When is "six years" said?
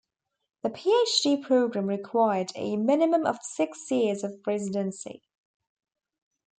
3.43-4.23